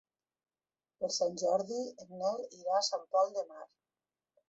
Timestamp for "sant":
1.17-1.37, 2.91-3.09